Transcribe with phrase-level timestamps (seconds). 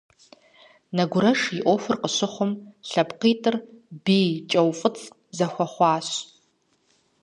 [0.95, 2.51] Нэгурэш и Ӏуэхур къыщыхъум,
[2.89, 3.55] лъэпкъитӀыр
[4.03, 5.03] бий кӀэуфӀыцӀ
[5.37, 6.07] зэхуэхъуащ.